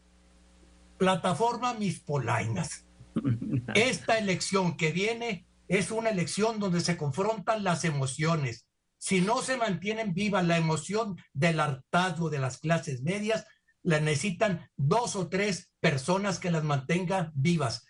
Plataforma 0.98 1.74
Mis 1.74 2.00
Polainas 2.00 2.87
esta 3.76 4.18
elección 4.18 4.78
que 4.78 4.92
viene 4.92 5.48
es 5.68 5.92
una 5.92 6.10
elección 6.10 6.60
donde 6.60 6.82
se 6.82 6.98
confrontan 6.98 7.64
las 7.64 7.84
emociones. 7.84 8.68
Si 8.98 9.22
no 9.22 9.42
se 9.42 9.58
mantienen 9.58 10.14
viva 10.14 10.42
la 10.42 10.58
emoción 10.58 11.18
del 11.34 11.60
hartazgo 11.60 12.30
de 12.30 12.40
las 12.40 12.58
clases 12.58 13.02
medias, 13.04 13.46
la 13.84 14.00
necesitan 14.00 14.70
dos 14.76 15.16
o 15.16 15.30
tres 15.30 15.72
personas 15.80 16.40
que 16.40 16.52
las 16.52 16.64
mantengan 16.64 17.32
vivas, 17.36 17.86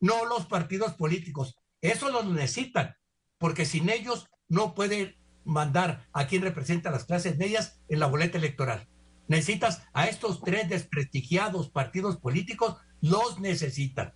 no 0.00 0.24
los 0.24 0.46
partidos 0.46 0.94
políticos. 0.94 1.56
Eso 1.80 2.10
los 2.10 2.26
necesitan, 2.26 2.94
porque 3.38 3.66
sin 3.66 3.90
ellos 3.90 4.28
no 4.48 4.74
puede 4.74 5.18
mandar 5.44 6.08
a 6.12 6.26
quien 6.26 6.42
representa 6.42 6.88
a 6.88 6.92
las 6.92 7.04
clases 7.04 7.36
medias 7.36 7.80
en 7.88 8.00
la 8.00 8.06
boleta 8.06 8.38
electoral. 8.38 8.88
Necesitas 9.28 9.82
a 9.92 10.06
estos 10.06 10.42
tres 10.42 10.68
desprestigiados 10.68 11.70
partidos 11.70 12.18
políticos, 12.18 12.76
los 13.00 13.40
necesitan. 13.40 14.14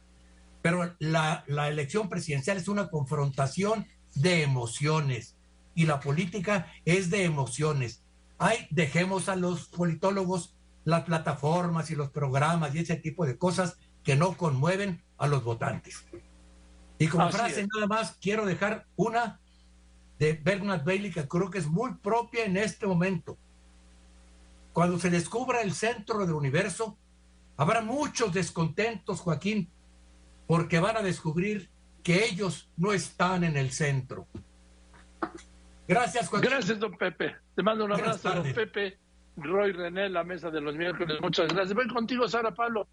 Pero 0.67 0.97
la, 0.99 1.45
elección 1.69 2.09
presidencial 2.09 2.57
es 2.57 2.67
una 2.67 2.91
confrontación 2.91 3.87
de 4.17 4.43
emociones 4.43 5.37
y 5.77 5.87
la 5.87 6.01
política 6.01 6.67
es 6.85 7.09
de 7.09 7.23
emociones. 7.23 8.03
Ay, 8.37 8.67
dejemos 8.71 9.29
a 9.29 9.37
los 9.37 9.69
politólogos 9.69 10.57
las 10.83 11.05
plataformas 11.05 11.93
y 11.93 11.95
los 11.95 12.11
programas 12.11 12.75
y 12.75 12.81
ese 12.81 12.97
tipo 12.97 13.25
de 13.27 13.39
cosas 13.39 13.79
que 14.03 14.17
no 14.17 14.37
conmueven 14.37 15.05
a 15.19 15.29
los 15.29 15.45
votantes. 15.45 16.05
Y 16.99 17.07
como 17.07 17.31
frase 17.31 17.65
nada 17.73 17.87
más 17.87 18.19
quiero 18.21 18.45
dejar 18.45 18.89
una 18.97 19.39
de 20.19 20.33
Bernard 20.33 20.85
Bailey 20.85 21.13
que 21.13 21.29
creo 21.29 21.49
que 21.49 21.59
es 21.59 21.69
muy 21.69 21.95
propia 21.95 22.45
en 22.45 22.57
este 22.57 22.89
momento. 22.89 23.39
Cuando 24.73 24.99
se 24.99 25.11
descubra 25.11 25.61
el 25.61 25.75
centro 25.75 26.27
del 26.27 26.35
universo, 26.35 26.99
habrá 27.57 27.83
muchos 27.83 28.33
descontentos, 28.33 29.21
Joaquín, 29.21 29.71
porque 30.47 30.81
van 30.81 30.97
a 30.97 31.03
descubrir 31.03 31.69
que 32.03 32.25
ellos 32.25 32.71
no 32.77 32.93
están 32.93 33.45
en 33.45 33.57
el 33.57 33.71
centro. 33.71 34.27
Gracias, 35.89 36.29
Juan. 36.29 36.43
Gracias, 36.43 36.79
don 36.79 36.97
Pepe. 36.97 37.37
Te 37.55 37.63
mando 37.63 37.85
un 37.85 37.93
abrazo, 37.93 38.31
don 38.31 38.53
Pepe. 38.53 38.99
Roy 39.37 39.73
René, 39.73 40.09
la 40.09 40.25
mesa 40.25 40.51
de 40.51 40.61
los 40.61 40.75
miércoles. 40.77 41.19
Muchas 41.21 41.49
gracias. 41.49 41.75
Voy 41.75 41.89
contigo, 41.89 42.27
Sara 42.27 42.53
Pablo. 42.55 42.89